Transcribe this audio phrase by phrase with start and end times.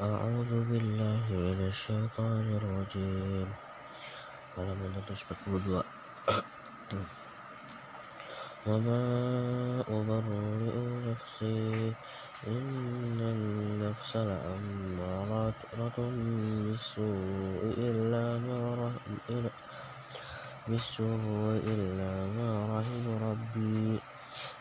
[0.00, 3.48] أعوذ بالله من الشيطان الرجيم.
[4.56, 4.92] halaman
[8.68, 9.00] 142 وما
[9.88, 10.76] أبرئ
[11.08, 11.96] نفسي
[12.46, 15.54] إن النفس لأمارة
[15.96, 18.92] بالسوء إلا ما
[20.68, 22.50] بالسوء إلا ما
[22.80, 24.00] رحم ربي.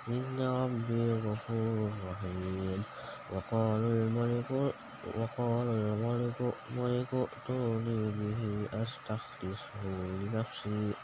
[0.08, 2.84] إن ربي غفور رحيم.
[3.30, 4.76] وقال الملك
[5.06, 8.42] وقال الملك ملك ائتوني به
[8.74, 9.82] أستخلصه
[10.22, 10.98] لنفسي.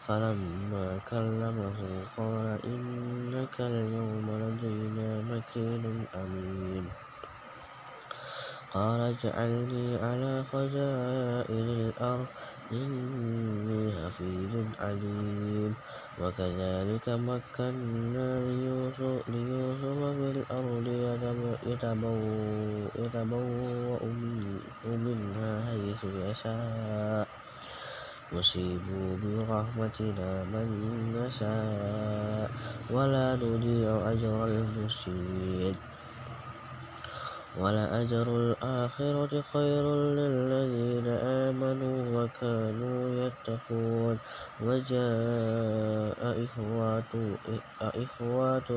[0.00, 1.78] فلما كلمه
[2.16, 6.92] قال إنك اليوم لدينا مكين أمين.
[8.70, 12.28] قال اجعلني على خزائن الأرض
[12.72, 15.76] إني حفيظ عليم.
[16.18, 19.22] وكذلك مكنا ليوسف
[20.18, 20.86] في الأرض
[22.98, 24.00] يتبوأ
[24.84, 27.28] منها حيث يشاء.
[28.32, 28.82] نصيب
[29.22, 30.68] برحمتنا من
[31.12, 32.50] نشاء.
[32.90, 35.74] ولا نضيع أجر المحسنين.
[37.58, 39.84] ولأجر الآخرة خير
[40.18, 44.18] للذين آمنوا وكانوا يتقون.
[44.60, 47.12] وجاء إخوات
[47.82, 48.70] إخوات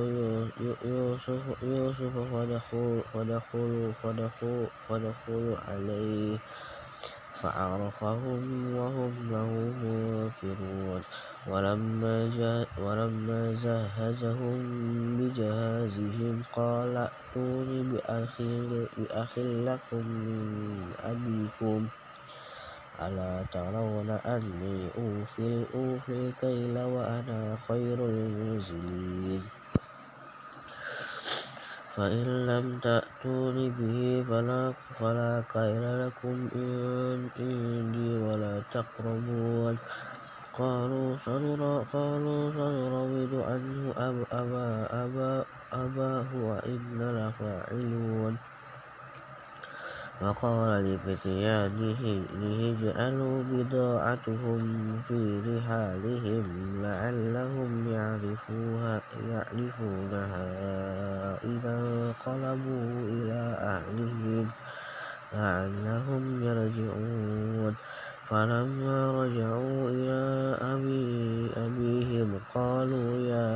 [0.86, 6.38] يوسف يوسف فدخلوا فدخلوا فدخلوا فدخلوا عليه.
[7.42, 8.44] فعرفهم
[8.78, 9.50] وهم له
[9.84, 11.02] منكرون.
[12.78, 14.60] ولما جهزهم
[15.18, 17.80] بجهازهم قال ائتوني
[18.98, 19.34] بأخ
[19.68, 20.42] لكم من
[21.00, 21.90] أبيكم.
[23.02, 25.66] ألا ترون أني أوفي
[26.10, 29.61] الكيل وأنا خير المنزلين
[31.96, 36.50] فإن لم تأتوني به فلا, فلا خير لكم
[37.40, 39.78] عندي ولا تقربون.
[40.54, 43.94] قالوا سنراود عنه
[45.74, 48.38] أباه وإنا لفاعلون.
[50.22, 52.02] وقال لفتيانه
[52.72, 54.62] اجعلوا بضاعتهم
[55.02, 56.46] في رحالهم
[56.82, 57.88] لعلهم
[59.14, 60.48] يعرفونها
[61.44, 63.40] إذا انقلبوا إلى
[63.74, 64.54] أهلهم
[65.34, 67.78] لعلهم يرجعون.
[68.32, 70.22] فلما رجعوا إلى
[71.68, 73.52] أبيهم قالوا يا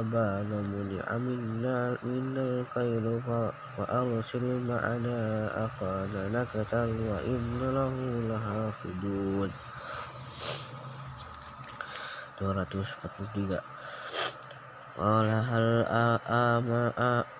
[0.00, 3.20] أبانا منع منا الكيل
[3.76, 5.20] فأرسل معنا
[5.64, 7.94] أخانا نكتل وإنا له
[8.28, 9.50] لحافظون.
[12.40, 13.77] 243
[14.98, 15.86] قال هل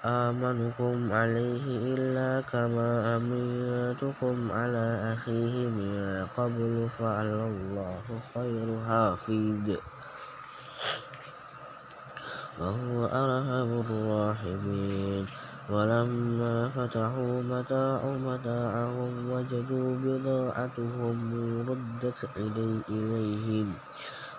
[0.05, 4.87] آمنكم عليه إلا كما أمنتكم على
[5.19, 8.03] أخيه من قبل فعلى الله
[8.35, 9.67] خير حافظ.
[12.61, 15.27] وهو أرحم الراحمين.
[15.71, 21.17] ولما فتحوا متاعهم وجدوا بضاعتهم
[21.69, 22.21] ردت
[22.89, 23.75] إليهم.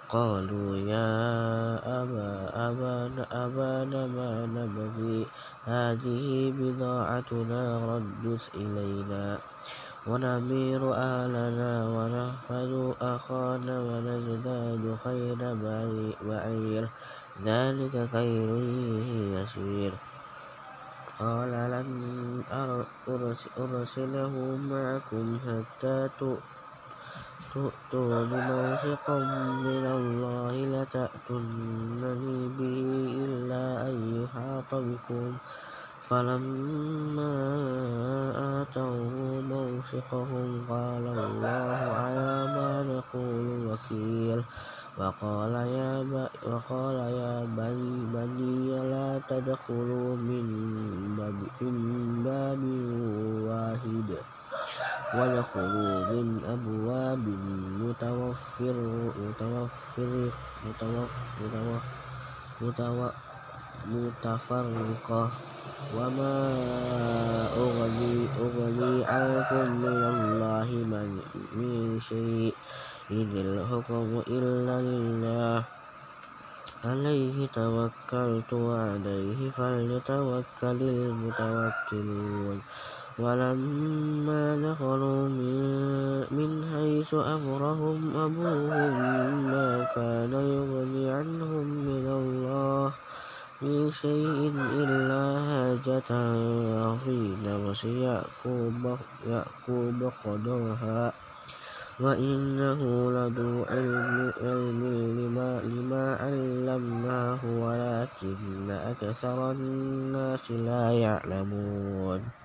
[0.09, 1.11] قالوا يا
[2.01, 5.27] أبا أبانا, أبانا ما نبغي.
[5.65, 9.37] هذه بضاعتنا ردت إلينا.
[10.07, 15.39] ونمير أهلنا ونحفظ أخانا ونزداد خير
[16.25, 16.87] بعير.
[17.45, 18.49] ذلك خير
[19.37, 19.93] يسير.
[21.19, 22.43] قال لن
[23.57, 26.58] أرسله معكم حتى تؤمنوا
[27.53, 29.17] تؤتون موثقا
[29.65, 32.79] من الله لتأتونني به
[33.25, 35.33] إلا أن يحاط بكم
[36.09, 37.33] فلما
[38.61, 44.43] آتوه موثقهم قال الله على ما نقول وكيل
[44.97, 45.93] وقال يا
[46.47, 50.45] وقال يا بني بني لا تدخلوا من
[52.25, 52.63] باب
[53.47, 54.09] واحد
[55.09, 57.23] وادخلوا من أبواب
[57.81, 58.77] متوفر
[59.17, 60.11] متوفر
[62.61, 63.11] متوفر
[63.89, 65.31] متفرقة.
[65.97, 66.35] وما
[67.57, 70.69] أغني أغني عنكم من الله
[71.57, 72.53] من شيء
[73.11, 75.63] إن الحكم إلا لله.
[76.85, 82.57] عليه توكلت وعليه فليتوكل المتوكلون.
[83.19, 85.27] ولما دخلوا
[86.31, 88.93] من حيث أمرهم أبوهم
[89.51, 92.93] ما كان يغني عنهم من الله
[93.61, 96.11] من شيء إلا حاجة
[97.03, 101.13] في نفس يعقوب يعقوب قدرها.
[101.99, 102.79] وإنه
[103.11, 104.81] لذو علم, علم
[105.19, 112.38] لما, لما علمناه ولكن أكثر الناس لا يعلمون.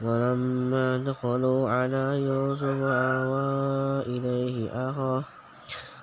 [0.00, 5.24] ولما دخلوا على يوسف آوى إليه أخاه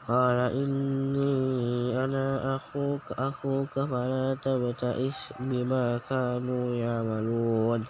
[0.07, 7.86] قال إني أنا أخوك أخوك فلا تبتئس بما كانوا يعملون.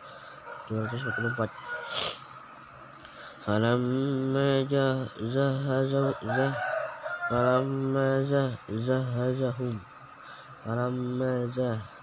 [3.40, 6.14] فلما جهزهم
[7.30, 8.10] فلما
[8.70, 9.80] جهزهم
[10.66, 11.99] فلما جهزهم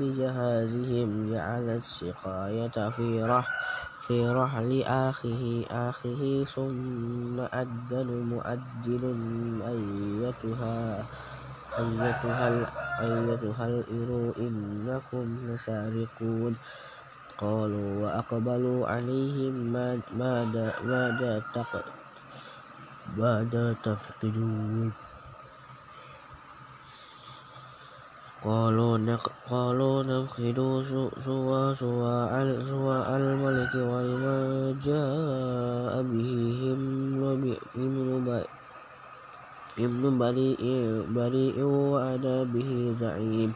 [0.00, 3.52] بجهازهم جعل السقاية في رحل
[4.00, 9.04] في رحل آخه آخه ثم أدن مؤدن
[9.62, 11.04] أيتها
[11.78, 12.48] أيتها
[13.00, 16.56] أيتها الإرو إنكم لسارقون.
[17.38, 21.42] قالوا وأقبلوا عليهم ماذا ماذا
[23.16, 24.92] ماذا تفقدون؟
[28.42, 28.98] قالوا
[29.50, 30.58] قالوا نفقد
[31.24, 34.38] سوى سوى الملك ولما
[34.82, 36.58] جاء به
[39.78, 40.10] ابن
[41.14, 43.50] بريء وأنا به زعيم.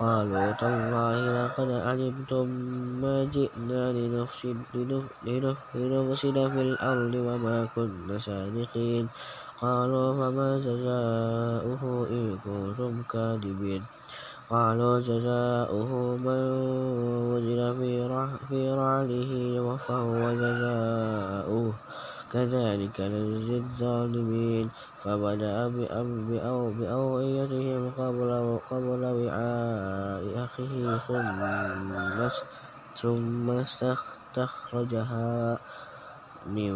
[0.00, 2.46] قالوا تالله لقد علمتم
[3.04, 4.56] ما جئنا لنفسد,
[5.74, 9.08] لنفسد في الأرض وما كنا سارقين
[9.62, 13.82] قالوا فما جزاؤه إن كنتم كاذبين؟
[14.52, 16.42] قالوا جزاؤه من
[17.32, 17.60] وجد
[18.48, 19.30] في رعله
[19.76, 21.72] فهو جزاؤه.
[22.32, 24.70] كذلك نجزي الظالمين.
[25.04, 25.68] فبدأ
[26.78, 31.40] بأوعيتهم قبل قبل وعاء أخيه ثم
[33.00, 35.58] ثم استخرجها
[36.46, 36.72] من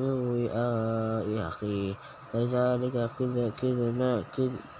[0.00, 1.94] وعاء أخيه.
[2.34, 2.96] كذلك
[3.62, 4.22] كدنا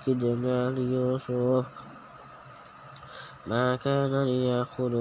[0.06, 1.64] كدنا ليوسف
[3.46, 4.94] ما كان ليأخذ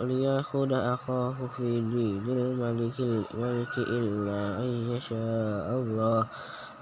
[0.00, 6.26] ليأخذ أخاه في دين الملك, الملك إلا أن يشاء الله.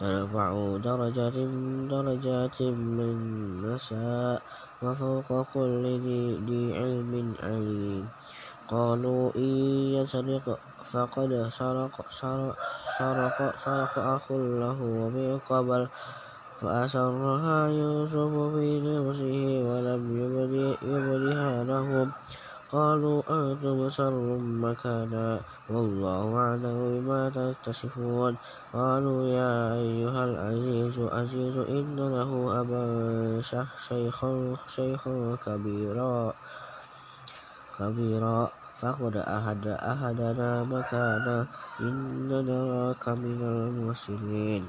[0.02, 0.50] نرفع
[0.84, 1.36] درجات
[1.90, 3.16] درجات من
[3.62, 4.42] نشاء
[4.82, 5.84] وفوق كل
[6.46, 8.08] ذي علم عليم.
[8.68, 9.52] قالوا إن
[9.96, 12.58] يسرق فقد سرق سرق
[12.98, 14.78] سرق, أخ له
[15.14, 15.88] من قبل
[16.60, 20.02] فأسرها يوسف في نفسه ولم
[20.82, 22.12] يبدها لهم
[22.72, 28.36] قالوا أنتم شر مكانا والله أعلم بما تصفون.
[28.72, 32.84] قالوا يا أيها العزيز عزيز إن له أبا
[33.88, 36.32] شيخا شيخا كبيرا.
[37.78, 41.46] كبيرا فخذ أحد أحدنا مكانا.
[41.80, 44.64] إننا نراك من المرسلين.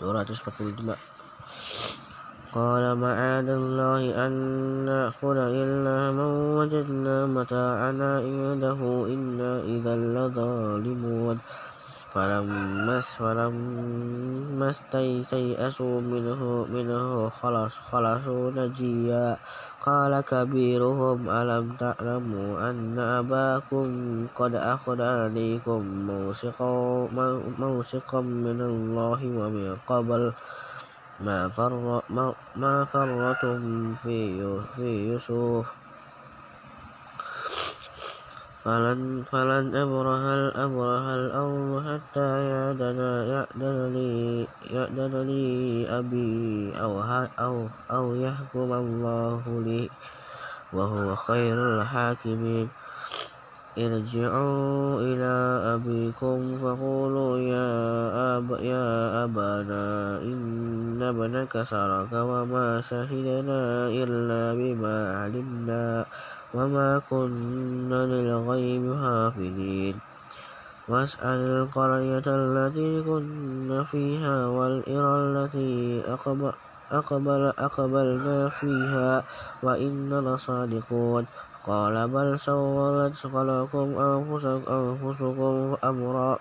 [0.00, 0.96] lima
[2.56, 4.32] قال معاذ الله أن
[4.88, 8.80] نأخذ إلا من وجدنا متاعنا عنده.
[9.12, 11.36] إنا إذا لظالمون.
[12.16, 19.36] فلما فلما استيئسوا منه منه خلص خلصوا نجيا.
[19.86, 23.86] قال كبيرهم ألم تعلموا أن أباكم
[24.34, 26.72] قد أخذ عليكم موثقا
[27.58, 30.32] موثقا من الله ومن قبل؟
[31.20, 34.40] ما, فر ما, ما فرتم في,
[34.76, 35.85] في يوسف.
[38.66, 42.98] فلن, فلن أبرح الأبرح الأرض حتى يأذن
[43.30, 45.46] يأذن لي, يأذن لي
[45.98, 46.92] أبي أو,
[47.38, 47.54] أو,
[47.90, 49.90] أو يحكم الله لي
[50.72, 52.68] وهو خير الحاكمين.
[53.78, 55.34] ارجعوا إلى
[55.74, 57.70] أبيكم فقولوا يا,
[58.38, 66.06] أب يا أبانا إن ابنك سرق وما شهدنا إلا بما علمنا.
[66.54, 69.94] وما كنا للغيب حافظين
[70.88, 76.52] واسأل القرية التي كنا فيها والإرى التي أقبل
[76.92, 79.24] أقبل أقبلنا فيها
[79.62, 81.26] وإنا لصادقون
[81.66, 86.38] قال بل سولت لكم أنفسكم أمرا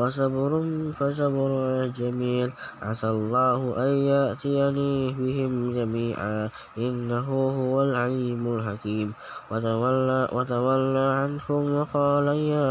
[0.00, 0.52] فصبر
[0.96, 1.52] فصبر
[1.92, 2.48] جميل.
[2.82, 6.48] عسى الله أن يأتيني بهم جميعا.
[6.78, 7.28] إنه
[7.60, 9.12] هو العليم الحكيم.
[9.52, 12.70] وتولى, وتولى عنهم وقال يا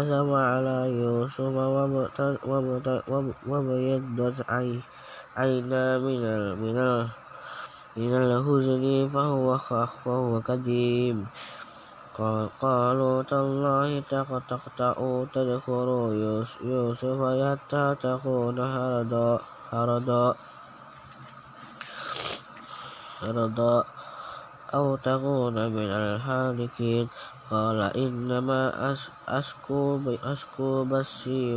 [0.00, 1.54] أسف على يوسف
[3.48, 4.38] وابيضت
[5.36, 6.20] عينا من
[7.96, 9.58] من الحزن فهو
[10.04, 11.26] فهو كديم
[12.16, 14.00] قالوا تالله
[14.48, 14.96] تقطع
[15.34, 15.88] تذكر
[16.64, 19.38] يوسف حتى تكون هردا
[19.72, 20.34] هردا
[23.20, 23.84] هردا
[24.74, 27.08] أو تكون من الهالكين.
[27.50, 28.92] قال إنما
[29.28, 31.54] أشكو أشكو بثي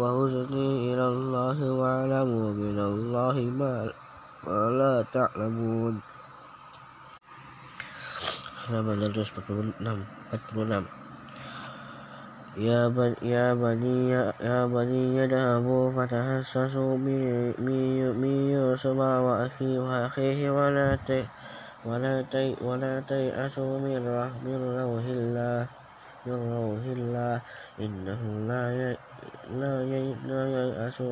[0.00, 3.92] وحزني إلى الله واعلموا من الله ما
[4.78, 6.00] لا تعلمون.
[8.70, 9.82] Halaman 246
[10.30, 10.86] 46
[12.58, 20.50] Ya bani ya bani ya bani yadhabu fatahassasu min min yusuf wa akhi wa akhihi
[20.50, 21.22] wa la ta
[21.86, 25.62] wa la ta wa la ta'asu min rahmin rawhillah
[26.26, 27.38] min rawhillah
[27.78, 28.90] innahu la ya
[29.54, 31.06] la ya la ya'asu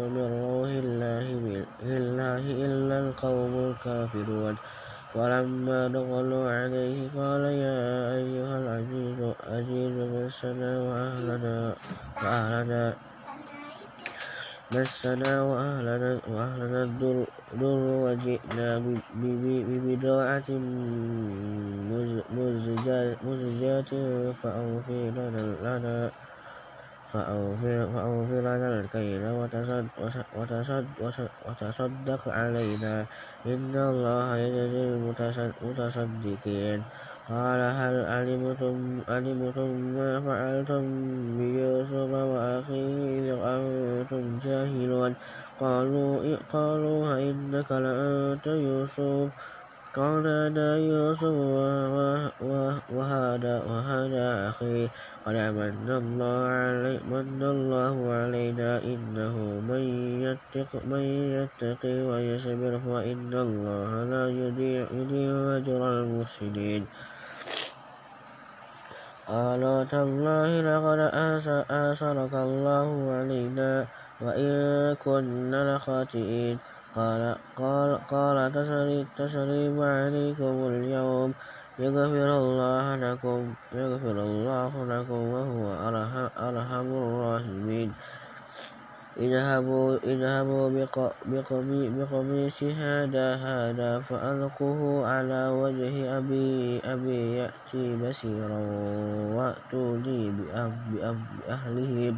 [5.14, 7.80] ولما دخلوا عليه قال يا
[8.20, 9.18] أيها العزيز
[9.56, 11.74] أزيز مسنا وأهلنا
[12.22, 12.92] وأهلنا
[14.74, 17.24] مسنا وأهلنا وأهلنا الضر
[18.04, 18.68] وجئنا
[19.14, 20.48] ببضاعة
[23.24, 23.92] مزجاة
[24.32, 25.00] فأوفي
[25.64, 26.10] لنا
[27.12, 29.22] فأغفر لنا الكيل.
[31.48, 33.06] وتصدق علينا.
[33.46, 36.82] إن الله يجزي المتصدقين.
[37.28, 40.82] قال هل علمتم علمتم ما فعلتم
[41.38, 45.14] بيوسف وأخيه إذ أنتم جاهلون؟
[45.60, 49.57] قالوا قالوا إنك لأنت يوسف.
[49.88, 51.36] قال أنا يوسف
[52.92, 54.88] وهذا وهذا أخي
[55.26, 59.82] قد من الله علي من الله علينا إنه من
[60.20, 61.04] يتق من
[61.40, 64.86] يتقي ويصبر فإن الله لا يضيع
[65.56, 66.86] أجر المحسنين.
[69.28, 71.00] قالوا تالله لقد
[71.70, 73.86] آثرك الله علينا
[74.20, 74.52] وإن
[75.04, 76.58] كنا لخاطئين.
[76.98, 78.36] قال قال قال
[79.18, 81.30] تسريب عليكم اليوم.
[81.78, 83.40] يغفر الله لكم
[83.72, 85.64] يغفر الله لكم وهو
[86.38, 87.90] أرحم الراحمين.
[89.18, 90.86] اذهبوا اذهبوا
[91.98, 98.60] بقميص هذا هذا فألقوه على وجه أبي أبي يأتي بصيرا
[99.34, 100.22] وأتوني
[101.46, 102.14] بأهلهم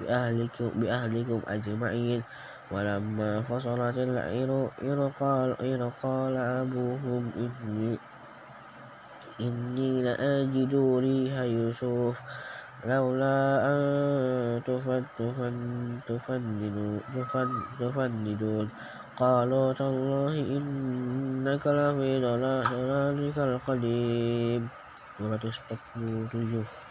[0.00, 2.22] بأهلكم, بأهلكم أجمعين.
[2.72, 4.50] ولما فصلت العير
[5.20, 5.50] قال,
[6.02, 7.98] قال أبوهم إني
[9.40, 12.16] إني لأجد ريح يوسف
[12.86, 13.38] لولا
[13.72, 14.62] أن
[17.78, 18.68] تفندون
[19.16, 24.62] قالوا تالله إنك لفي ضلالك القديم.
[25.20, 26.81] 247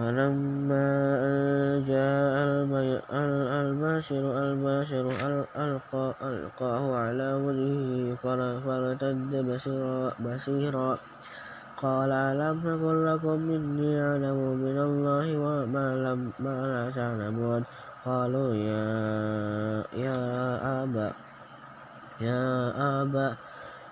[0.00, 0.88] فلما
[1.28, 2.34] أن جاء
[3.60, 5.04] الباشر الباشر
[6.22, 8.16] ألقاه على وجهه
[8.64, 9.32] فارتد
[10.24, 10.98] بصيرا
[11.82, 17.64] قال ألم نقل لكم إني أعلم من الله وما لم ما لا تعلمون؟
[18.06, 18.88] قالوا يا
[19.92, 20.20] يا
[20.82, 21.08] أبا
[22.20, 23.28] يا أبا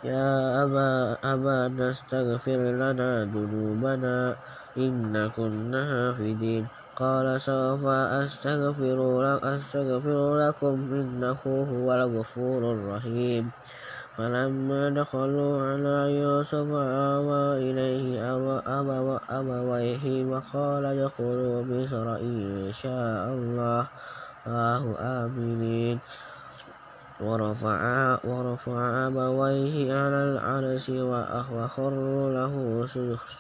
[0.05, 0.29] يا
[0.65, 4.37] أبا أبا نستغفر لنا ذنوبنا.
[4.79, 6.67] إن كنا حافظين
[6.97, 8.99] قال سوف أستغفر,
[9.43, 13.51] أستغفر لكم إنه هو الغفور الرحيم.
[14.19, 16.69] فلما دخلوا على يوسف
[17.15, 18.35] آوى إليه
[19.31, 23.87] أبويه وقال ادخلوا مصر إن شاء الله.
[24.47, 25.99] الله آمنين.
[27.21, 27.81] ورفع
[28.25, 32.55] ورفع أبويه على العرش وخروا له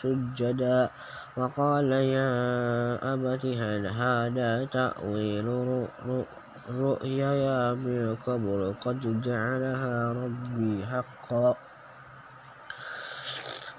[0.02, 0.90] سجدا.
[1.38, 2.35] وقال يا
[3.14, 5.47] أبت هل هذا تأويل
[6.66, 11.54] رؤيا من قبل قد جعلها ربي حقا.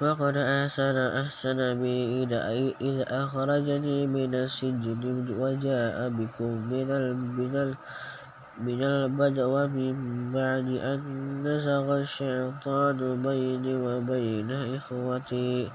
[0.02, 2.24] وقد أحسن أحسن بي
[2.80, 5.04] إذ أخرجني من السجن
[5.36, 6.90] وجاء بكم من
[7.36, 7.76] من
[8.60, 9.96] من البدو من
[10.32, 11.00] بعد أن
[11.44, 15.72] نزغ الشيطان بيني وبين إخوتي.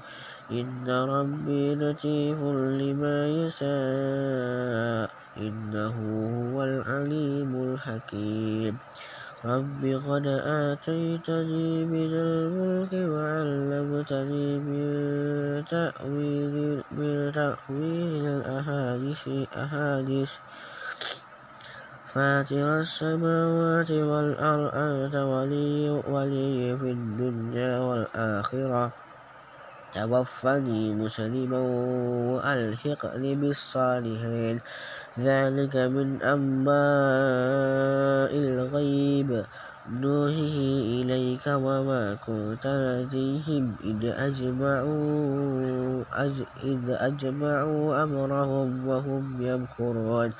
[0.51, 2.37] إن ربي لطيف
[2.81, 5.95] لما يشاء إنه
[6.53, 8.77] هو العليم الحكيم
[9.45, 14.85] رب قد آتيتني من الملك وعلمتني من
[15.65, 16.83] تأويل
[18.29, 19.23] الأحاديث
[22.13, 28.91] فاتر السماوات والأرض أنت ولي, ولي في الدنيا والآخرة
[29.95, 31.59] توفني مسلما
[32.35, 34.59] وألحقني بالصالحين.
[35.19, 39.43] ذلك من أنباء الغيب.
[39.91, 43.75] نوحيه إليك وما كنت لديهم.
[43.83, 46.03] إذ أجمعوا,
[46.63, 50.31] إذ أجمعوا أمرهم وهم يمكرون.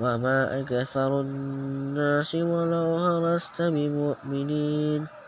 [0.00, 5.21] وما أكثر الناس ولو هرست بمؤمنين.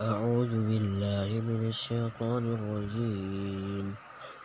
[0.00, 3.86] أعوذ بالله من الشيطان الرجيم.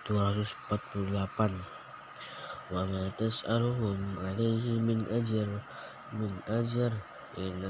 [0.03, 1.55] 248
[2.75, 5.47] وما تسألهم عليه من أجر
[6.19, 6.91] من أجر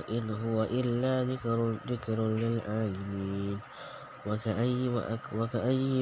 [0.10, 3.58] إن هو إلا ذكر, ذكر للعالمين.
[4.26, 4.90] وكأي,
[5.38, 5.94] وكأي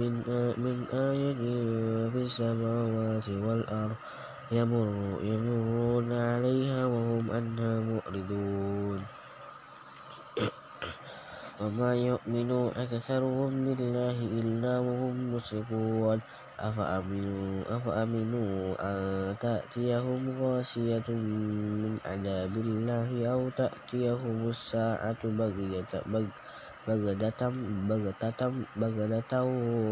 [0.00, 0.24] من,
[0.56, 0.76] من
[1.12, 1.40] آية
[2.08, 3.96] في السماوات والأرض
[4.52, 4.88] يمر
[5.20, 9.17] يمرون عليها وهم أنها مؤردون
[11.58, 12.50] وما يؤمن
[12.84, 16.22] أكثرهم بالله إلا وهم مشركون
[16.60, 18.54] أفأمنوا, أفأمنوا
[18.90, 18.98] أن
[19.38, 21.08] تأتيهم غاشية
[21.82, 25.92] من عذاب الله أو تأتيهم الساعة بغية
[26.86, 27.42] بغدة
[27.90, 28.40] بغتة
[28.76, 29.32] بغدة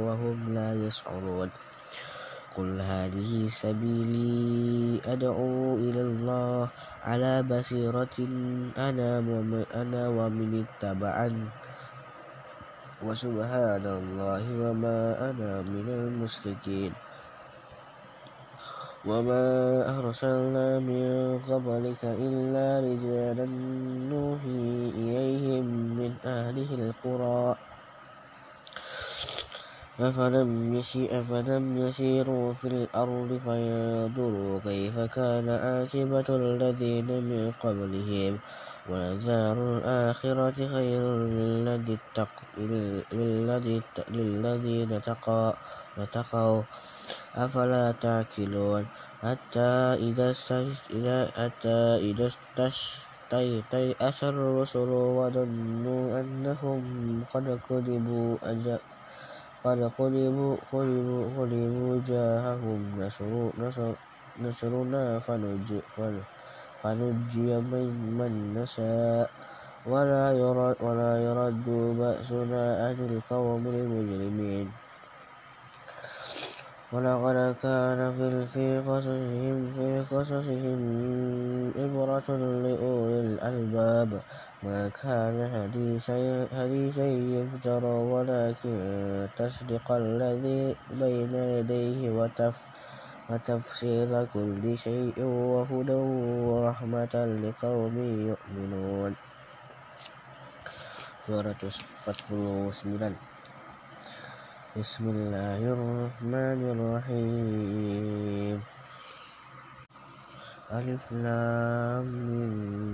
[0.07, 1.51] وهم لا يشعرون.
[2.57, 6.69] قل هذه سبيلي أدعو إلى الله
[7.05, 8.17] على بصيرة
[8.81, 9.21] أنا
[9.77, 11.47] أنا ومن اتبعني
[13.05, 14.99] وسبحان الله وما
[15.31, 16.93] أنا من المشركين.
[19.05, 19.45] وما
[20.01, 23.47] أرسلنا من قبلك إلا رجالا
[24.11, 24.65] نوحي
[24.97, 27.57] إليهم من أهله القرى.
[30.01, 30.75] أفلم,
[31.21, 38.39] أفلم يسيروا في الأرض فينظروا كيف كان عاقبة الذين من قبلهم
[38.89, 41.03] ولدار الآخرة خير
[44.13, 45.53] للذين اتقوا
[47.35, 48.85] أفلا تعقلون؟
[49.23, 49.71] حتى
[50.09, 50.31] إذا
[51.37, 56.85] حتى إذا استيأس الرسل وظنوا أنهم
[57.33, 58.39] قد كذبوا
[59.67, 62.81] قد قلبوا قلبوا قلبوا جاءهم
[64.43, 65.81] نصرنا فنجي
[66.83, 67.51] فنجي
[68.19, 69.31] من نشاء
[69.87, 71.67] ولا يرد, ولا يرد
[71.99, 74.69] بأسنا عن القوم المجرمين
[76.93, 78.01] ولقد كان
[78.55, 80.81] في قصصهم في قصصهم
[81.79, 82.29] عبرة
[82.63, 84.11] لأولي الألباب
[84.63, 88.77] ما كان حديثا يفترى ولكن
[89.37, 92.01] تصدق الذي بين يديه
[93.29, 96.01] وتفصيل كل شيء وهدى
[96.49, 97.15] ورحمة
[97.45, 97.97] لقوم
[98.33, 99.13] يؤمنون.
[101.29, 103.17] 249
[104.77, 108.59] بسم الله الرحمن الرحيم.
[110.73, 112.11] ألف لام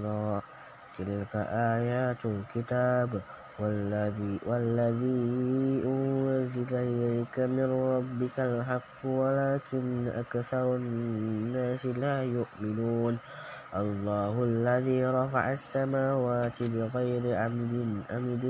[0.05, 0.52] را.
[0.99, 1.33] تلك
[1.77, 3.21] آيات الكتاب
[3.59, 5.23] والذي, والذي
[5.85, 13.19] أنزل إليك من ربك الحق ولكن أكثر الناس لا يؤمنون.
[13.73, 17.75] الله الذي رفع السماوات بغير عمد
[18.11, 18.45] أمد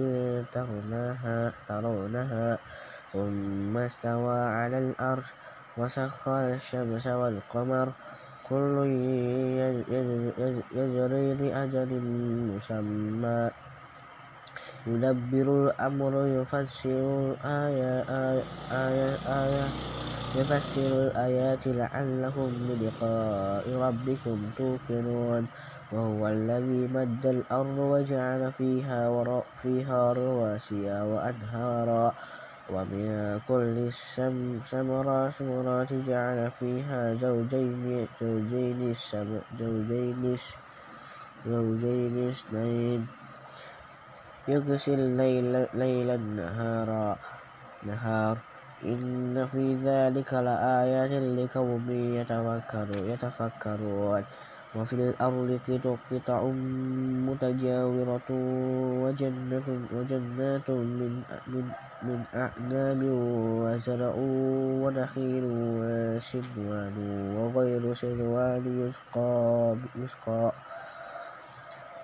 [0.53, 2.59] ترونها, ترونها
[3.13, 5.29] ثم استوى على الأرش
[5.79, 7.89] وسخر الشمس والقمر
[8.53, 8.77] كل
[10.77, 11.91] يجري لأجل
[12.53, 13.51] مسمى.
[14.87, 18.43] يدبر الأمر يفسر الآية
[20.37, 25.47] يفسر الآيات لعلهم بلقاء ربكم توقنون.
[25.93, 29.01] وهو الذي مد الأرض وجعل فيها,
[29.63, 32.13] فيها رواسي وأنهارا.
[32.73, 33.77] ومن كل
[34.19, 38.95] الثمرات جعل فيها زوجين زوجين
[39.59, 40.37] زوجين
[41.47, 43.07] زوجين اثنين.
[44.49, 47.17] يغشي الليل ليلا نهارا
[47.83, 48.37] نهار.
[48.85, 51.87] إن في ذلك لآيات لقوم
[53.13, 54.25] يتفكرون.
[54.77, 55.61] وفي الأرض
[56.11, 56.41] قطع
[57.29, 58.29] متجاورة
[59.05, 61.65] وجنة وجنات من من
[62.03, 63.01] من أعناب
[63.61, 64.15] وزرع
[64.83, 65.45] ونخيل
[65.79, 66.97] وسنوان
[67.37, 70.53] وغير سنوان يسقى يسقى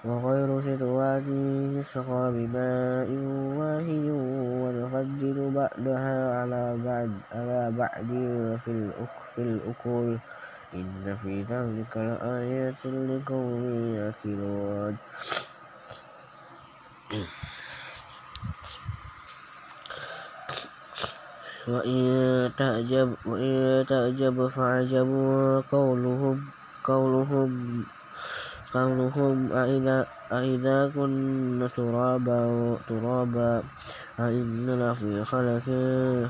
[0.05, 1.27] وغير سنوان
[1.81, 3.09] يسقى بماء
[3.59, 4.07] واحد
[4.63, 8.09] ونفضل بعدها على بعد على بعد
[9.35, 10.17] في الأكل.
[10.75, 14.97] إن في ذلك لآيات لقوم يأكلون
[21.69, 25.11] وإن تعجب وإن تعجب فعجب
[25.73, 26.37] قولهم
[26.85, 27.85] قولهم
[28.75, 29.53] قولهم
[30.33, 32.41] أئذا كنا ترابا
[32.89, 33.63] ترابا
[34.21, 35.67] أئنا لفي خلق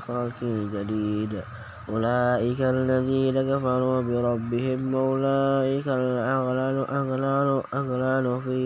[0.07, 0.39] خلق
[0.73, 1.43] جديد
[1.89, 8.59] أولئك الذين كفروا بربهم أولئك الأغلال أغلال أغلال في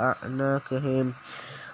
[0.00, 1.12] أعناقهم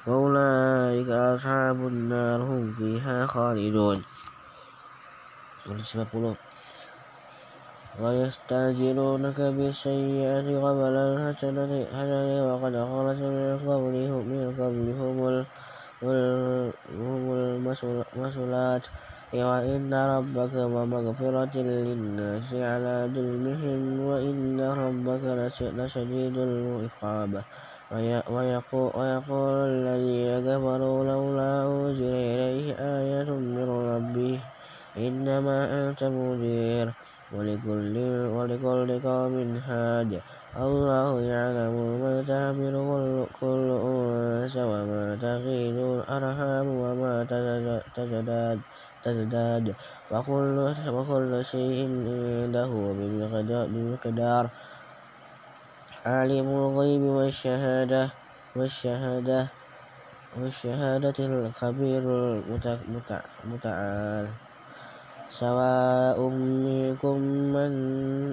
[0.06, 4.02] وأولئك أصحاب النار هم فيها خالدون.
[8.00, 11.72] ويستعجلونك بالسيئة قبل الحسنة
[12.48, 15.44] وقد خلت من قبلهم من قبلهم
[18.16, 18.84] المثلات
[19.32, 25.24] وإن ربك ومغفرة للناس على ظلمهم وإن ربك
[25.78, 27.42] لشديد العقاب.
[28.30, 34.38] ويقول الذين كفروا لولا أنزل إليه آية من ربه
[34.98, 36.88] إنما أنت منذر
[38.34, 39.34] ولكل قوم
[39.68, 40.20] هاد.
[40.58, 42.74] الله يعلم ما تحمل
[43.40, 47.14] كل أنثى وما تغيض الأرحام وما
[47.94, 48.58] تزداد.
[49.04, 49.74] تزداد
[50.10, 51.78] وكل, وكل شيء
[52.44, 52.70] عنده
[53.72, 54.48] بمقدار
[56.06, 58.10] عالم الغيب والشهادة
[58.56, 59.46] والشهادة
[60.40, 62.02] والشهادة الخبير
[63.44, 64.26] المتعال
[65.30, 66.18] سواء
[66.66, 67.16] منكم
[67.54, 67.72] من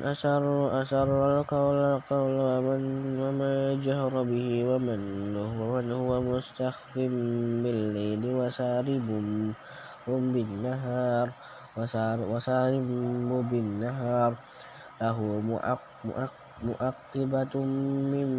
[0.06, 0.43] أسر
[0.82, 2.82] أسر القول القول ومن
[3.21, 5.01] ومن جهر به ومن
[5.38, 9.08] ومن هو مستخف بالليل وسارب
[10.08, 11.30] هم بالنهار
[11.78, 12.89] وسارب
[13.52, 14.32] بالنهار.
[15.02, 15.17] له
[16.63, 17.54] مؤقبة
[18.13, 18.30] من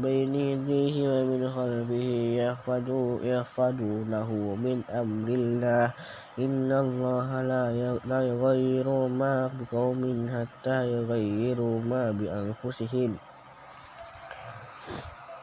[0.00, 2.08] بين يديه ومن خلفه.
[3.30, 4.30] يحفظونه
[4.64, 5.86] من أمر الله.
[6.38, 7.28] إن الله
[8.08, 13.35] لا يغير ما بقوم حتى يغيروا ما بأنفسهم.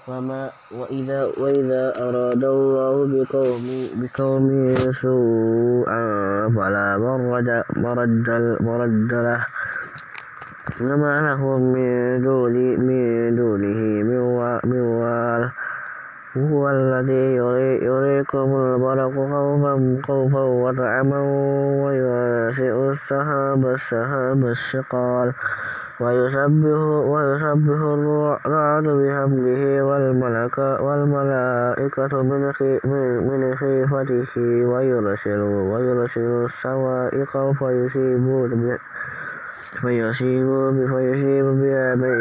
[0.07, 3.65] وما وإذا وإذا أراد الله بقوم
[4.01, 6.03] بقوم سوءا
[6.55, 8.29] فلا مرد مرد
[8.61, 9.41] مرد له.
[10.81, 15.51] وما لهم من دون من دونه من وال
[16.37, 17.35] هو الذي
[17.85, 21.19] يريكم البرق خوفا خوفا وطعما
[21.83, 25.33] وينشئ السحاب السحاب الثقال
[25.99, 27.81] ويسبح
[28.45, 29.85] الرعد بحمده
[30.83, 38.25] والملائكة من خيفته ويرسل الصواعق فيصيب
[41.61, 42.15] بها من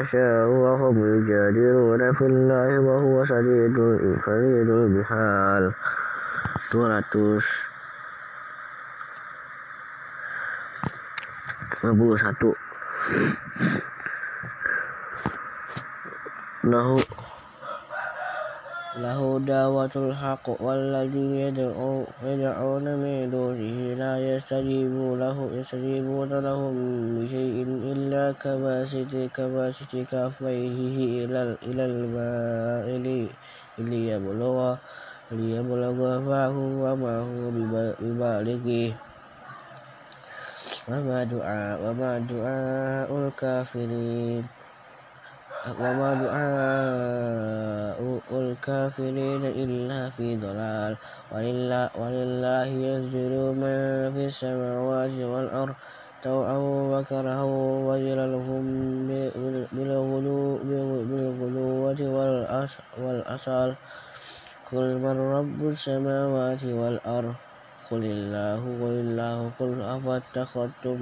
[0.00, 3.78] يشاء وهم يجادلون في الله وهو شديد
[4.70, 5.72] المحال
[6.74, 7.71] 200
[11.82, 12.54] 61
[16.62, 16.94] Lahu.
[19.02, 26.70] Lahu dawatul haq walladzina yad'u yad'una min dunihi la yastajibu lahu yastajibu lahum
[27.18, 33.26] min shay'in illa kabasiti kabasiti kafaihi ilal ilal ma'ili
[33.82, 34.78] liyabluwa
[35.34, 37.50] liyabluwa fahu wa ma'hu
[37.98, 38.94] bibalikih
[40.88, 44.44] وما دعاء وما دعاء الكافرين.
[45.78, 47.98] وما دعاء
[48.32, 50.96] الكافرين إلا في ضلال.
[51.30, 55.74] ولله, ولله يسجد من في السماوات والأرض.
[56.22, 56.58] طوعا
[56.94, 57.42] وكرها
[57.86, 58.64] وظلالهم
[61.10, 62.00] بالغدوة
[62.98, 63.70] والأصال
[64.72, 67.51] قل من رب السماوات والأرض؟
[67.90, 70.98] قل الله قل الله قل أفاتخذتم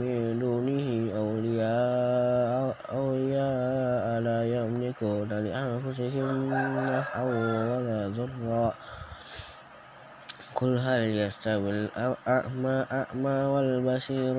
[0.00, 6.28] من دونه أولياء أولياء لا يملكون لأنفسهم
[6.90, 7.24] نفعا
[7.70, 8.74] ولا ضرا.
[10.54, 14.36] قل هل يستوي الأعمى أعمى والبصير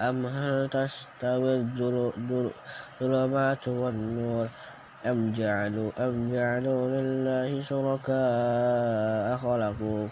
[0.00, 1.54] أم هل تستوي
[3.00, 4.46] الظلمات والنور؟
[5.08, 10.08] أم جعلوا أم جعلوا لله شركاء خلقوا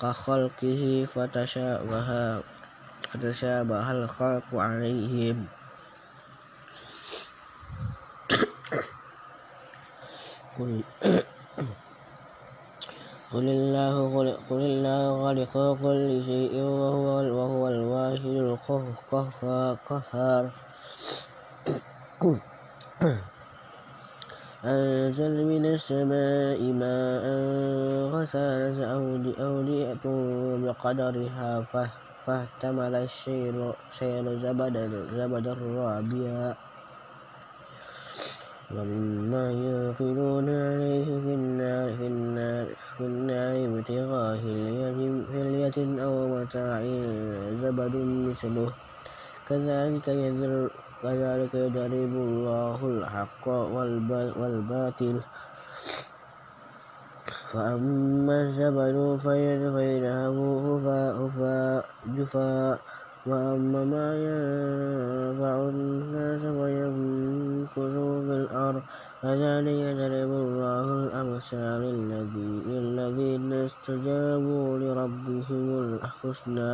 [0.00, 2.08] كخلقه فتشابه
[3.10, 5.46] فتشابه الخلق عليهم.
[10.58, 10.82] قل
[13.32, 13.94] قل الله
[14.50, 18.36] قل الله خالق كل شيء وهو وهو الواحد
[19.44, 20.44] القهار
[24.64, 27.24] أنزل من السماء ماء
[28.14, 28.78] فسالت
[29.42, 30.04] أودية
[30.62, 31.50] بقدرها
[32.26, 33.72] فاحتمل السيل
[34.42, 36.54] زبدا رابيا
[38.70, 44.38] ومما يوقدون عليه في النار في النار في النار ابتغاء
[45.32, 46.82] حلية أو متاع
[47.62, 47.94] زبد
[48.30, 48.70] مثله.
[49.48, 50.06] كذلك
[51.02, 53.44] كذلك يضرب الله الحق
[54.40, 55.16] والباطل.
[57.52, 59.76] فأما الزبد فيذهب
[62.16, 62.78] جفاء
[63.26, 67.94] وأما ما ينفع الناس فيمكث
[68.26, 68.82] في الأرض
[69.22, 71.82] كذلك يضرب الله الأمثال
[72.66, 76.72] للذين استجابوا لربهم الحسنى.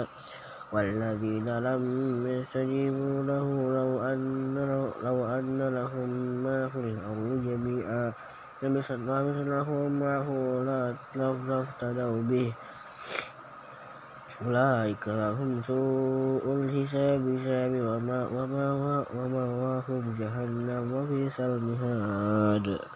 [0.73, 1.83] والذين لم
[2.27, 3.47] يستجيبوا له
[3.79, 4.55] لو أن,
[5.05, 6.09] لو أن لهم
[6.45, 8.13] ما في الأرض جميعا.
[8.63, 10.29] لمثله معه
[11.49, 12.53] لافتدوا به.
[14.47, 17.23] أولئك لهم سوء الحساب
[19.15, 22.79] ومأواهم جهنم وبئس المهاد